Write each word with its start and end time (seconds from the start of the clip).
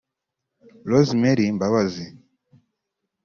Rose 0.89 1.13
Mary 1.21 1.45
Mbabazi 1.55 2.05